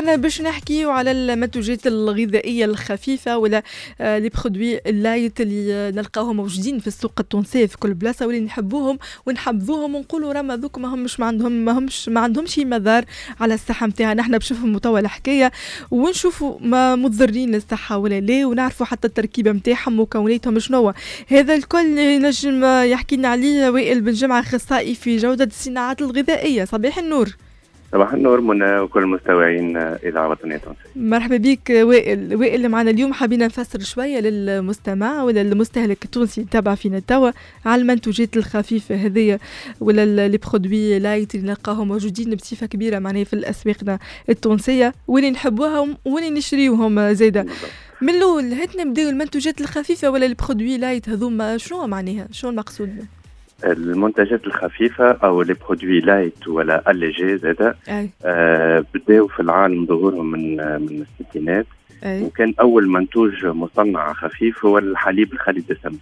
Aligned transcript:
مثلا 0.00 0.16
باش 0.16 0.40
نحكيو 0.40 0.90
على 0.90 1.10
المنتوجات 1.10 1.86
الغذائية 1.86 2.64
الخفيفة 2.64 3.38
ولا 3.38 3.62
آه، 4.00 4.18
les 4.18 4.28
produits 4.28 4.80
ال 4.86 4.95
light 4.95 5.40
اللي 5.40 5.92
نلقاوهم 5.96 6.36
موجودين 6.36 6.78
في 6.78 6.86
السوق 6.86 7.12
التونسيه 7.20 7.66
في 7.66 7.76
كل 7.76 7.94
بلاصة 7.94 8.26
واللي 8.26 8.40
نحبوهم 8.40 8.98
ونحبذوهم 9.26 9.94
ونقولوا 9.94 10.32
راه 10.32 10.54
ذوك 10.54 10.78
ما 10.78 10.94
همش 10.94 11.20
ما 11.20 11.26
عندهم 11.26 11.52
ما 11.52 11.72
همش 11.72 12.08
ما 12.08 12.20
عندهمش 12.20 12.58
مضار 12.58 13.04
على 13.40 13.54
الصحة 13.54 13.86
نتاعنا 13.86 14.22
إحنا 14.22 14.38
باش 14.38 14.52
نفهموا 14.52 14.80
توا 14.80 14.98
الحكاية 14.98 15.52
ونشوفوا 15.90 16.58
ما 16.60 16.96
مضرين 16.96 17.50
للصحة 17.50 17.98
ولا 17.98 18.20
لا 18.20 18.46
ونعرفوا 18.46 18.86
حتى 18.86 19.06
التركيبة 19.06 19.52
نتاعهم 19.52 20.00
ومكوناتهم 20.00 20.58
شنو 20.58 20.92
هذا 21.28 21.54
الكل 21.54 22.22
نجم 22.22 22.64
يحكي 22.64 23.16
لنا 23.16 23.28
عليه 23.28 23.70
وائل 23.70 24.00
بن 24.00 24.12
جمعة 24.12 24.40
أخصائي 24.40 24.94
في 24.94 25.16
جودة 25.16 25.44
الصناعات 25.44 26.02
الغذائية. 26.02 26.64
صباح 26.64 26.98
النور. 26.98 27.49
صباح 27.92 28.12
النور 28.12 28.40
منى 28.40 28.78
وكل 28.78 29.02
المستمعين 29.02 29.76
إذاعة 29.76 30.28
وطنية 30.28 30.56
تونسية. 30.56 30.80
مرحبا 30.96 31.36
بك 31.36 31.70
وائل. 31.70 32.34
وائل 32.34 32.68
معنا 32.68 32.90
اليوم 32.90 33.12
حابين 33.12 33.38
نفسر 33.38 33.80
شوية 33.80 34.20
للمستمع 34.20 35.22
ولا 35.22 35.40
المستهلك 35.40 36.04
التونسي 36.04 36.44
تابع 36.44 36.74
فينا 36.74 36.98
توا 36.98 37.30
على 37.66 37.82
المنتوجات 37.82 38.36
الخفيفه 38.36 38.94
هذيا 38.94 39.38
ولا 39.80 40.28
les 40.28 40.38
produits 40.38 40.98
light 40.98 41.34
اللي 41.34 41.46
نلقاهم 41.46 41.88
موجودين 41.88 42.34
بصفة 42.34 42.66
كبيرة 42.66 42.98
معناها 42.98 43.24
في 43.24 43.32
الأسواقنا 43.32 43.98
التونسية. 44.28 44.94
واللي 45.08 45.30
نحبوها 45.30 45.96
واللي 46.04 46.30
نشريوهم 46.30 47.12
زاده 47.12 47.46
من 48.02 48.08
الأول 48.08 48.52
هات 48.52 48.76
نبداو 48.76 49.08
المنتوجات 49.08 49.60
الخفيفة 49.60 50.10
ولا 50.10 50.26
ال 50.26 50.32
produits 50.32 50.78
light 50.78 51.08
هذوما؟ 51.08 51.56
شنو 51.56 51.86
معناها؟ 51.86 52.28
شنو 52.32 52.50
المقصود؟ 52.50 53.06
المنتجات 53.64 54.46
الخفيفة 54.46 55.10
أو 55.10 55.42
les 55.42 55.54
produits 55.54 56.00
light 56.00 56.48
ولا 56.48 56.90
allégés 56.90 57.38
زاده 57.38 57.76
آه 58.24 58.84
بداوا 58.94 59.28
في 59.28 59.40
العالم 59.40 59.86
ظهورهم 59.86 60.30
من 60.30 60.56
من 60.56 61.04
الستينات. 61.20 61.66
أي. 62.04 62.22
وكان 62.22 62.54
أول 62.60 62.88
منتوج 62.88 63.46
مصنع 63.46 64.12
خفيف 64.12 64.64
هو 64.64 64.78
الحليب 64.78 65.32
الخالي 65.32 65.58
الدسم 65.58 65.98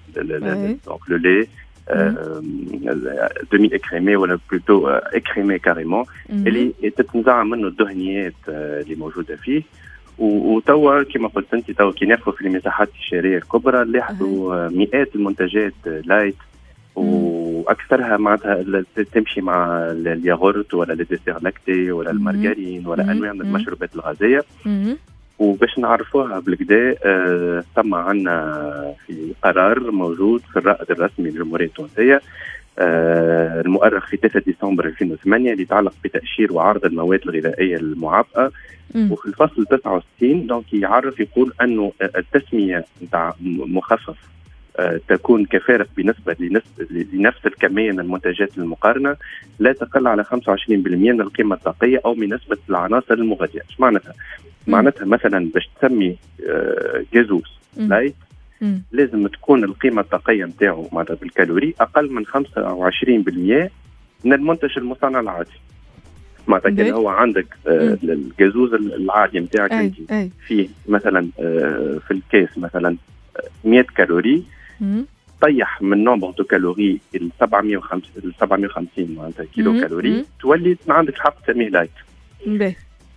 donc 0.86 1.00
le 1.08 1.16
lait 1.16 1.46
demi-écrémé 3.52 4.16
ولا 4.16 4.38
plutôt 4.50 4.88
écrémé 4.88 5.58
carrément 5.58 6.04
اللي 6.30 6.72
تتنزع 6.96 7.42
منه 7.42 7.68
الدهنيات 7.68 8.34
اللي 8.48 8.94
موجودة 8.94 9.36
فيه. 9.36 9.62
وتوا 10.18 11.02
كما 11.02 11.28
قلت 11.28 11.54
أنت 11.54 11.70
توا 11.70 11.92
كي 11.92 12.06
ناخذ 12.06 12.32
في 12.32 12.46
المساحات 12.46 12.88
التجارية 12.88 13.36
الكبرى 13.36 13.84
لاحظوا 13.84 14.68
مئات 14.68 15.14
المنتجات 15.14 15.74
light 15.86 16.34
وأكثرها 17.58 18.16
معناتها 18.16 18.84
تمشي 19.12 19.40
مع 19.40 19.78
الياغورت 19.90 20.74
ولا 20.74 20.92
ال 20.92 20.97
desserts 20.97 21.36
lactés 21.42 21.92
ولا 21.92 22.10
المارغرين 22.10 22.86
ولا 22.86 23.12
أنواع 23.12 23.32
من 23.32 23.40
المشروبات 23.40 23.94
الغازية. 23.94 24.44
وباش 25.38 25.78
نعرفوها 25.78 26.40
بالقدا 26.40 26.94
آه 27.04 27.64
ثم 27.76 27.94
عندنا 27.94 28.94
في 29.06 29.32
قرار 29.44 29.90
موجود 29.90 30.40
في 30.52 30.58
الرائد 30.58 30.90
الرسمي 30.90 31.30
للجمهورية 31.30 31.66
التونسية 31.66 32.20
آه 32.78 33.60
المؤرخ 33.60 34.06
في 34.06 34.16
3 34.16 34.40
ديسمبر 34.40 34.86
2008 34.86 35.52
اللي 35.52 35.62
يتعلق 35.62 35.92
بتأشير 36.04 36.52
وعرض 36.52 36.84
المواد 36.84 37.20
الغذائية 37.28 37.76
المعبأه 37.76 38.50
وفي 39.12 39.26
الفصل 39.26 39.66
69 39.66 40.46
donc 40.46 40.72
يعرف 40.72 41.20
يقول 41.20 41.52
أنه 41.62 41.92
التسمية 42.02 42.84
نتاع 43.02 43.34
مخفف 43.42 44.16
تكون 45.08 45.44
كفارق 45.46 45.88
بنسبة 45.96 46.36
لنفس 47.12 47.46
الكمية 47.46 47.92
من 47.92 48.00
المنتجات 48.00 48.58
المقارنة 48.58 49.16
لا 49.58 49.72
تقل 49.72 50.06
على 50.06 50.24
25% 50.24 50.30
من 50.68 51.20
القيمة 51.20 51.56
الطاقية 51.56 52.00
أو 52.04 52.14
من 52.14 52.34
نسبة 52.34 52.56
العناصر 52.70 53.14
المغذية. 53.14 53.60
إيش 53.70 53.80
معناتها؟ 53.80 54.12
معناتها 54.66 55.04
مثلا 55.04 55.50
باش 55.54 55.70
تسمي 55.80 56.16
آه، 56.48 57.04
جازوس 57.14 57.58
لايت 57.76 58.14
لازم 58.92 59.26
تكون 59.26 59.64
القيمة 59.64 60.00
الطاقية 60.00 60.44
نتاعو 60.44 60.88
معناتها 60.92 61.14
بالكالوري 61.14 61.74
أقل 61.80 62.12
من 62.12 62.26
25% 62.26 63.70
من 64.24 64.32
المنتج 64.32 64.78
المصنع 64.78 65.20
العادي. 65.20 65.50
معناتها 66.48 66.70
كان 66.70 66.92
هو 66.92 67.08
عندك 67.08 67.46
آه 67.66 67.98
الجازوز 68.02 68.74
العادي 68.74 69.40
نتاعك 69.40 69.72
فيه 70.46 70.68
مثلا 70.88 71.28
آه 71.40 71.98
في 72.06 72.10
الكيس 72.10 72.58
مثلا 72.58 72.96
100 73.64 73.82
calories 73.82 74.44
طيح 75.40 75.82
من 75.82 76.04
nombre 76.04 76.30
de 76.30 76.44
calories 76.44 77.00
ال 77.14 77.30
750 77.40 78.00
ال 78.24 78.34
750 78.40 79.14
معناتها 79.18 79.44
كيلو 79.44 79.72
مم. 79.72 79.80
calories. 79.80 80.10
مم. 80.10 80.24
تولي 80.40 80.76
عندك 80.88 81.14
الحق 81.14 81.40
تسميه 81.40 81.68
light 81.68 81.90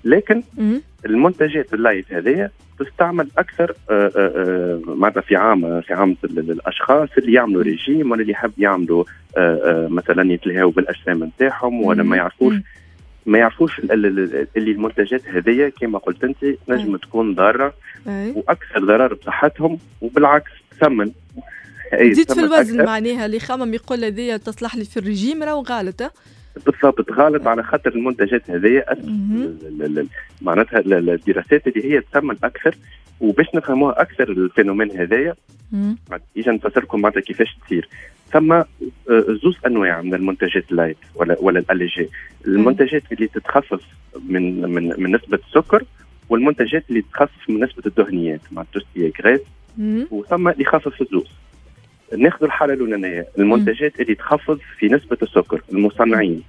لكن 0.04 0.44
مم. 0.58 0.82
المنتجات 1.06 1.74
ال 1.74 1.81
light 1.81 2.14
هذه 2.14 2.50
تستعمل 2.80 3.28
أكثر 3.38 3.76
آه، 3.90 4.12
آه، 4.16 4.32
آه، 4.36 4.82
معناتها 4.86 5.22
في 5.22 5.36
عام 5.36 5.82
في 5.82 5.94
عام 5.94 6.18
الأشخاص 6.24 7.10
اللي 7.18 7.34
يعملوا 7.34 7.64
ريجيم 7.64 8.12
ولا 8.12 8.22
اللي 8.22 8.32
يحب 8.32 8.52
يعملوا 8.58 9.04
مثلا 9.88 10.34
يتلهوا 10.34 10.72
بالأجسام 10.72 11.24
نتاعهم 11.24 11.82
ولا 11.84 12.04
ما 12.04 12.18
يعرفوش. 12.18 12.56
ما 13.26 13.38
يعرفوش 13.38 13.80
اللي 13.80 14.72
المنتجات 14.72 15.28
هذه 15.28 15.72
كما 15.82 16.00
قلت 16.00 16.24
أنت 16.24 16.46
نجم 16.70 16.96
تكون 16.98 17.36
ضارة 17.36 17.74
وأكثر 18.06 18.86
ضرر 18.86 19.14
بصحتهم 19.14 19.80
وبالعكس. 20.02 20.52
تسمن 20.72 21.12
زيد 22.02 22.32
في 22.32 22.40
الوزن 22.40 22.86
معناها 22.86 23.26
اللي 23.26 23.40
خمم 23.40 23.74
يقول 23.74 24.06
هذه 24.06 24.38
تصلح 24.38 24.76
لي 24.76 24.86
في 24.86 24.98
الرجيم 24.98 25.44
راهو 25.44 25.62
غلط 25.62 26.14
بالضبط 26.66 27.12
غلط 27.12 27.48
على 27.48 27.64
خاطر 27.64 27.96
المنتجات 27.96 28.50
هذه 28.50 28.84
معناتها 30.42 30.80
الدراسات 30.86 31.68
اللي 31.68 31.94
هي 31.94 32.02
تسمن 32.02 32.36
أكثر 32.44 32.76
وباش 33.22 33.46
نفهموها 33.56 34.02
أكثر 34.02 34.32
الفينومين 34.32 34.92
هذايا 34.92 35.36
اجا 36.38 36.52
نفسر 36.52 36.82
لكم 36.82 37.02
معناتها 37.02 37.22
كيفاش 37.22 37.58
تصير. 37.66 37.90
ثم 38.34 38.52
آه، 38.52 38.66
زوز 39.10 39.58
أنواع 39.66 40.02
من 40.02 40.14
المنتجات 40.14 40.72
اللايت 40.72 40.98
ولا 41.16 41.38
ولا 41.40 41.60
الأليجي. 41.60 42.10
المنتجات 42.48 43.04
اللي 43.12 43.28
تتخفف 43.28 43.82
من 44.30 44.62
من 44.62 45.02
من 45.04 45.16
نسبة 45.16 45.40
السكر 45.48 45.84
والمنتجات 46.30 46.84
اللي 46.90 47.02
تخفف 47.14 47.50
من 47.50 47.64
نسبة 47.64 47.84
الدهنيات 47.86 48.42
مع 48.52 48.66
توستي 48.74 49.14
غريس 49.24 49.42
وثم 50.12 50.48
اللي 50.48 50.64
يخفف 50.64 51.02
الزوز 51.02 51.28
ناخذ 52.18 52.44
الحالة 52.44 52.74
الأولانية. 52.74 53.28
المنتجات 53.38 54.00
اللي 54.00 54.16
تخفض 54.16 54.60
في 54.78 54.88
نسبة 54.88 55.18
السكر 55.22 55.62
المصنعين 55.72 56.44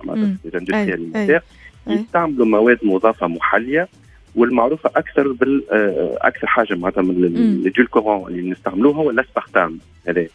يستعملوا 1.86 2.46
مواد 2.46 2.78
مضافة 2.82 3.26
محلية 3.26 3.88
والمعروفة 4.34 4.90
أكثر 4.96 5.32
بال 5.32 5.62
آه، 5.72 6.18
أكثر 6.20 6.46
حاجة 6.46 6.74
معناتها 6.74 7.02
من 7.02 7.24
ال 7.66 7.86
édulcorants 7.86 8.30
اللي 8.30 8.50
نستعملوها 8.50 8.96
هو 8.96 9.10
الاسبارتام 9.10 9.78
هذا. 10.08 10.26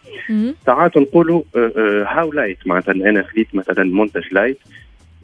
ساعات 0.66 0.98
نقولوا 0.98 1.42
آه، 1.56 1.72
آه، 1.78 2.06
هاو 2.08 2.34
light 2.34 2.58
معناتها 2.66 2.92
أنا 2.92 3.24
خذيت 3.24 3.56
مثلا 3.56 3.84
منتج 3.84 4.24
light 4.32 4.58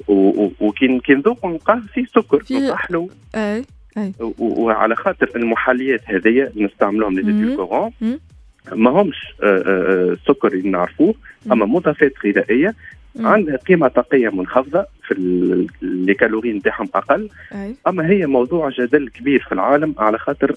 وكي 0.07 0.99
كي 0.99 1.13
نذوق 1.13 1.45
نلقاه 1.45 1.81
فيه 1.93 2.05
سكر 2.05 2.43
اي 3.35 3.55
أي. 3.55 3.63
وعلى 4.39 4.95
خاطر 4.95 5.29
المحليات 5.35 6.01
هذيا 6.05 6.51
نستعملوهم 6.55 7.19
édulcorants 7.19 7.91
ما 8.71 8.89
همش 8.89 9.33
سكر 10.27 10.47
اللي 10.53 10.69
نعرفوه 10.69 11.15
أما 11.51 11.65
مضافات 11.65 12.13
غذائية 12.25 12.75
عندها 13.19 13.55
قيمة 13.55 13.87
طاقيه 13.87 14.29
منخفضة 14.29 14.85
في 15.07 15.13
ال 15.83 15.91
calories 15.91 16.53
نتاعهم 16.53 16.89
أقل. 16.95 17.29
أي. 17.53 17.75
أما 17.87 18.09
هي 18.09 18.25
موضوع 18.25 18.69
جدل 18.69 19.09
كبير 19.09 19.39
في 19.39 19.51
العالم 19.51 19.95
على 19.97 20.17
خاطر 20.17 20.55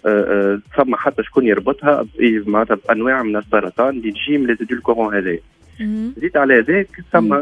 ثم 0.77 0.95
حتى 0.95 1.23
شكون 1.23 1.47
يربطها 1.47 2.07
معناتها 2.47 2.75
بأنواع 2.75 3.23
من 3.23 3.37
السرطان 3.37 3.89
اللي 3.89 4.11
تجي 4.13 4.39
من 4.39 4.51
الكورون 4.51 5.15
هذايا. 5.15 5.41
زيد 6.21 6.37
على 6.37 6.61
ذلك 6.61 6.89
ثم 7.13 7.35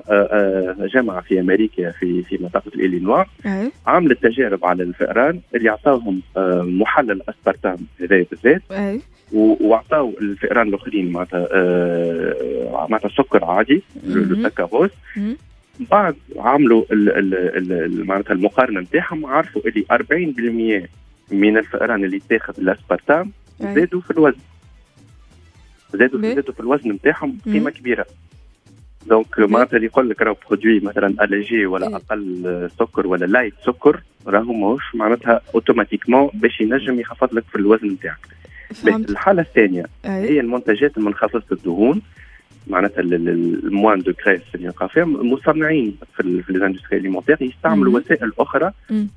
جامعة 0.95 1.21
في 1.21 1.41
أمريكا 1.41 1.91
في 1.91 2.23
في 2.23 2.39
منطقة 2.41 2.71
الإلينوا. 2.75 3.25
عملت 3.87 4.23
تجارب 4.23 4.65
على 4.65 4.83
الفئران 4.83 5.41
اللي 5.55 5.71
اعطاهم 5.71 6.23
محلل 6.81 7.21
أسبرتام 7.29 7.77
هذايا 8.01 8.27
بالذات. 8.31 8.63
واعطاو 9.33 10.13
الفئران 10.21 10.69
الآخرين 10.69 11.13
معناتها 11.13 11.49
آه 11.53 12.87
معناتها 12.91 13.09
سكر 13.09 13.45
عادي 13.45 13.83
السكروز 14.07 14.91
بعد 15.91 16.15
عملوا 16.37 16.85
معناتها 18.05 18.33
المقارنة 18.33 18.81
نتاعهم 18.81 19.27
عرفوا 19.27 19.63
اللي 19.67 19.85
40% 19.93 20.89
من 21.33 21.57
الفئران 21.59 22.05
اللي 22.05 22.21
تاخذ 22.29 22.55
الأسبرتام 22.61 23.33
زادوا 23.75 24.01
في 24.01 24.11
الوزن. 24.11 24.39
زادوا 25.97 26.21
زادوا 26.35 26.55
في 26.55 26.61
الوزن 26.61 26.91
نتاعهم 26.91 27.39
قيمة 27.45 27.71
كبيرة. 27.71 28.07
donc 29.07 29.39
معناتها 29.39 29.77
اللي 29.77 29.87
يقول 29.87 30.11
لك 30.11 30.23
راهو 30.23 30.37
produit 30.49 30.81
مثلا 30.81 31.25
allégé 31.25 31.67
ولا 31.67 31.97
أقل 31.97 32.69
سكر 32.79 33.07
ولا 33.07 33.27
light 33.27 33.55
سكر 33.67 34.03
راهو 34.27 34.53
ماهوش 34.53 34.95
معناتها 34.95 35.41
automatiquement 35.55 36.31
باش 36.35 36.61
ينجم 36.61 37.01
يخفض 37.01 37.35
لك 37.35 37.45
في 37.53 37.57
الوزن 37.59 37.87
نتاعك. 37.87 38.19
الحالة 39.11 39.43
الثانية 39.43 39.87
هي 40.05 40.41
المنتجات 40.41 40.99
المنخفضه 40.99 41.43
الدهون 41.53 42.03
معناتها 42.67 43.01
ال 43.01 43.17
moins 43.17 43.99
de 44.01 44.13
graisse 44.13 44.41
اللي 44.55 44.67
نلقى 44.67 44.89
فيهم 44.89 45.33
مصنعين 45.33 45.97
في, 46.17 46.43
في 46.43 46.51
ال 46.51 46.56
industrie 46.56 46.99
alimentaire 46.99 47.37
يستعملوا 47.43 47.97
وسائل 48.01 48.33
أخرى 48.39 48.73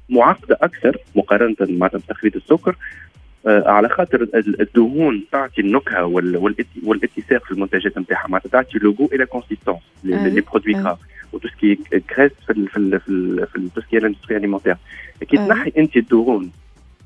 معقدة 0.10 0.58
أكثر 0.62 0.98
مقارنة 1.16 1.56
معناتها 1.62 1.98
بتخفيض 1.98 2.36
السكر 2.36 2.76
على 3.46 3.90
خاطر 3.90 4.28
الدهون 4.36 5.24
تعطي 5.32 5.62
النكهة 5.62 6.06
والاتساق 6.84 7.46
في 7.46 7.52
المنتجات 7.52 7.98
نتاعها. 7.98 8.28
معناتها 8.28 8.50
تعطي 8.50 8.80
لوغو 8.80 9.10
إلى 9.14 9.26
كونسيستونس 9.26 9.82
لي 10.04 10.42
برودوي 10.42 10.74
كرا 10.74 10.98
وتو 11.34 11.48
سكي 11.48 11.76
كريس 12.16 12.32
في 12.46 12.52
ال 12.54 12.68
في 12.68 12.78
ال 12.78 13.00
في, 13.00 13.10
ال 13.10 13.48
في 13.48 13.70
تو 13.76 13.82
سكي 13.82 13.98
الاندستري 13.98 14.38
اليمونتير 14.38 14.78
كي 15.30 15.38
تنحي 15.38 15.72
أنت 15.78 15.98
الدهون 15.98 16.52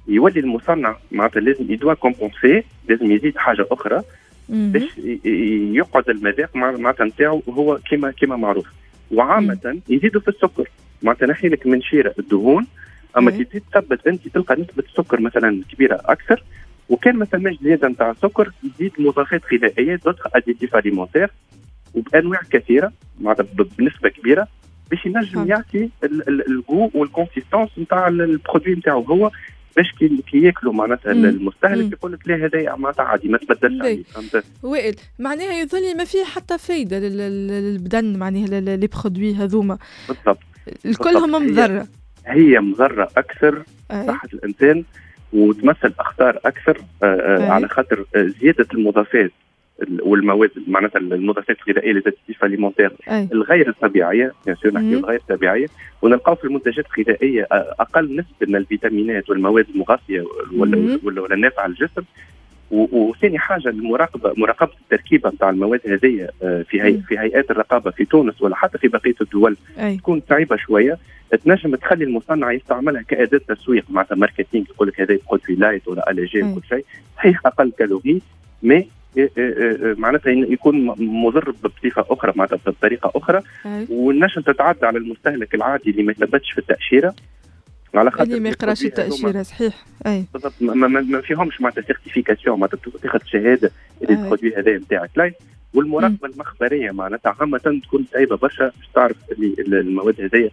يولي 0.08 0.40
المصنع 0.40 0.96
معناتها 1.12 1.40
لازم 1.40 1.72
يدوا 1.72 1.94
كومبونسي 1.94 2.64
لازم 2.90 3.12
يزيد 3.12 3.38
حاجة 3.38 3.66
أخرى 3.72 4.02
باش 4.50 4.84
يقعد 5.76 6.10
المذاق 6.10 6.56
معناتها 6.56 7.06
نتاعو 7.06 7.44
هو 7.50 7.80
كما 7.92 8.12
كما 8.12 8.36
معروف. 8.36 8.68
وعامة 9.12 9.80
يزيدوا 9.90 10.22
في 10.22 10.28
السكر. 10.28 10.70
معناتها 11.02 11.28
نحي 11.28 11.48
لك 11.48 11.68
من 11.68 11.82
شيرة 11.82 12.14
الدهون 12.20 12.68
أما 13.18 13.32
كي 13.32 13.44
تزيد 13.44 13.64
تثبت 13.74 14.08
أنت 14.08 14.28
تلقى 14.28 14.56
نسبة 14.56 14.84
السكر 14.90 15.20
مثلا 15.20 15.64
كبيرة 15.72 16.02
أكثر 16.06 16.44
وكان 16.90 17.16
ما 17.16 17.26
ثماش 17.26 17.56
زياده 17.64 17.88
نتاع 17.88 18.12
السكر 18.12 18.52
يزيد 18.64 18.92
مضافات 19.00 19.42
غذائية 19.54 19.96
d'autres 19.96 20.30
additifs 20.36 20.76
alimentaires 20.76 21.32
وبأنواع 21.94 22.40
كثيرة 22.52 22.92
معناتها 23.22 23.46
بنسبة 23.78 24.10
كبيرة 24.10 24.48
باش 24.92 25.06
ينجم 25.06 25.48
يعطي 25.48 25.90
ال 26.04 26.21
goût 26.21 26.90
وال 26.94 27.06
consistance 27.06 27.70
نتاع 27.78 28.08
ال 28.08 28.16
produit 28.16 28.76
نتاعو. 28.76 29.02
هو 29.02 29.32
باش 29.78 29.92
كي, 30.00 30.24
ياكلوا 30.34 30.74
معناتها 30.74 31.12
المستهلك 31.12 31.94
يقول 31.94 32.14
لك 32.14 32.28
لا 32.28 32.36
هذا 32.36 32.76
معناتها 32.76 33.04
عادي 33.04 33.30
ما 33.30 33.38
تبدلش 33.38 33.82
عليه 33.82 34.04
فهمت؟ 34.04 34.46
وائل 34.64 34.96
معناها 35.20 35.54
يظل 35.54 35.98
ما 35.98 36.04
فيه 36.04 36.24
حتى 36.24 36.58
فايدة 36.58 37.00
للبدن 37.00 38.18
معناها 38.18 38.48
les 38.78 38.88
produits 38.88 39.36
هذوما. 39.36 39.78
بالضبط. 40.08 40.40
الكلهم 40.86 41.32
مضرة. 41.32 41.88
هي 42.26 42.60
مضره 42.60 43.10
أكثر 43.18 43.64
صحة 43.90 44.30
الإنسان 44.34 44.84
وتمثل 45.34 45.94
أخطار 46.00 46.40
أكثر 46.46 46.78
آه، 47.04 47.06
آه، 47.06 47.52
على 47.52 47.68
خاطر 47.68 48.06
آه، 48.16 48.24
زيادة 48.42 48.68
المضافات 48.74 49.32
والمواد 50.00 50.52
معناتها 50.68 51.00
المضادات 51.00 51.58
الغذائية 51.68 51.92
les 51.92 52.06
additifs 52.06 52.44
alimentaires 52.44 52.92
الغير 53.10 53.70
الطبيعية 53.70 54.32
bien 54.46 54.56
sûr 54.56 54.74
نحكي 54.74 54.94
الغير 54.94 55.20
الطبيعية. 55.20 55.68
ونلقاو 56.02 56.36
في 56.36 56.46
المنتجات 56.46 56.86
الغذائية 56.98 57.48
أقل 57.52 58.16
نسبة 58.16 58.48
من 58.48 58.56
الفيتامينات 58.56 59.30
والمواد 59.30 59.66
المغذية 59.76 60.24
ولا 60.58 61.00
ولا 61.04 61.52
للجسم. 61.68 62.04
وثاني 62.72 63.40
حاجة 63.40 63.70
المراقبه 63.70 64.34
مراقبة 64.38 64.72
التركيبة 64.82 65.30
نتاع 65.30 65.50
المواد 65.50 65.80
هذه 65.86 66.30
في 66.40 66.82
هي 66.82 66.98
في 67.08 67.20
هيئات 67.20 67.52
الرقابة 67.52 67.92
في 67.92 68.06
تونس 68.06 68.42
ولا 68.42 68.56
حتى 68.56 68.78
في 68.78 68.88
بقية 68.88 69.16
الدول 69.22 69.58
أي. 69.80 69.98
تكون 69.98 70.22
صعيبه 70.30 70.56
شوية. 70.56 70.98
تنجم 71.46 71.76
تخلي 71.76 72.06
المصنع 72.06 72.52
يستعملها 72.52 73.02
كأداة 73.02 73.42
تسويق 73.48 73.86
معناتها 73.90 74.16
marketing 74.16 74.66
يقول 74.70 74.88
لك 74.88 75.02
هذا 75.02 75.18
produit 75.30 75.56
light 75.56 75.88
ولا 75.88 76.12
allégé 76.12 76.44
وكل 76.44 76.68
شيء. 76.70 76.86
صحيح 77.18 77.46
أقل 77.46 77.72
calories 77.78 78.22
mais 78.64 78.88
إيه، 79.18 79.30
إيه، 79.38 79.96
معناتها 79.98 80.32
يكون 80.32 80.86
مضر 81.00 81.52
بصفه 81.64 82.06
أخرى 82.10 82.34
معناتها 82.36 82.72
بطريقة 82.72 83.12
أخرى. 83.16 83.42
والنشر 83.90 84.42
تتعدى 84.42 84.86
على 84.86 84.98
المستهلك 84.98 85.56
العادي 85.56 85.90
اللي 85.90 86.04
ما 86.04 86.12
يثبتش 86.12 86.52
في 86.52 86.58
التأشيرة. 86.58 87.14
على 87.96 88.12
خاطر 88.12 88.24
اللي 88.24 88.40
ما 88.40 88.50
يقراش 88.50 88.86
التاشيره 88.86 89.44
صحيح. 89.44 89.86
أي. 90.08 90.26
بالضبط. 90.34 90.54
ما, 90.62 90.88
ما 90.88 91.22
فيهمش 91.22 91.62
معناتها 91.62 91.82
certification 91.82 92.60
معناتها 92.60 92.80
تاخذ 93.02 93.20
شهادة 93.26 93.72
اللي 94.02 94.14
ال 94.14 94.19
produit 94.19 94.56
هذا 94.56 94.78
نتاعك 94.78 95.10
light 95.16 95.36
والمراقبة 95.74 96.28
المخبرية 96.28 96.92
معناتها 96.92 97.36
عامة 97.40 97.82
تكون 97.84 98.06
صعيبه 98.14 98.38
برشا 98.38 98.64
باش 98.64 98.90
تعرف 98.96 99.16
اللي 99.32 99.80
المواد 99.80 100.22
هذه 100.22 100.52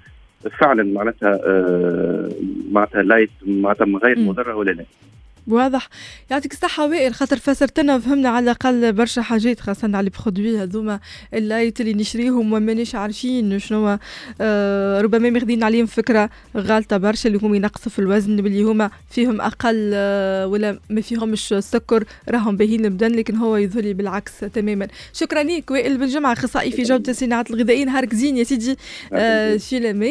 فعلا 0.60 0.82
معناتها 0.82 1.40
آه 1.44 2.30
معناتها 2.72 3.02
light 3.02 3.30
معناتها 3.46 3.86
غير 3.98 4.18
مضرة 4.18 4.54
ولا 4.54 4.70
لا. 4.70 4.84
واضح. 5.48 5.88
يعطيك 6.30 6.52
الصحة 6.52 6.86
وائل 6.86 7.14
خاطر 7.14 7.38
فسرتنا 7.38 7.96
وفهمنا 7.96 8.28
على 8.28 8.44
الأقل 8.44 8.92
برشا 8.92 9.22
حاجات 9.22 9.60
خاصة 9.60 9.90
على 9.96 10.00
ال 10.10 10.17
produit 10.17 10.62
هذوما 10.62 11.00
ال 11.34 11.42
light 11.42 11.80
اللي 11.80 11.94
نشريهم 11.94 12.52
ومانيش 12.52 12.94
عارفين 12.94 13.58
شنو 13.58 13.98
آه 14.40 15.00
ربما 15.00 15.30
ماخذين 15.30 15.62
عليهم 15.62 15.86
فكرة 15.86 16.30
غالطة 16.56 16.96
برشا 16.96 17.28
اللي 17.28 17.38
هم 17.42 17.54
ينقصوا 17.54 17.92
في 17.92 17.98
الوزن 17.98 18.36
باللي 18.36 18.62
هما 18.62 18.90
فيهم 19.10 19.40
أقل 19.40 19.90
آه 19.94 20.46
ولا 20.46 20.78
ما 20.90 21.00
فيهمش 21.00 21.54
سكر 21.58 22.04
راهم 22.28 22.56
باهين 22.56 22.84
البدن 22.84 23.12
لكن 23.12 23.36
هو 23.36 23.56
يظهر 23.56 23.92
بالعكس 23.92 24.32
تماما. 24.54 24.88
شكرا 25.12 25.42
لك 25.42 25.70
وائل 25.70 25.98
بالجمعة 25.98 26.32
أخصائي 26.32 26.70
في 26.70 26.82
جودة 26.82 27.10
الصناعات 27.10 27.50
الغذائية 27.50 27.84
نهارك 27.84 28.14
زين 28.14 28.36
يا 28.36 28.44
سيدي 28.44 28.76
آه 29.12 29.56
في 29.56 29.78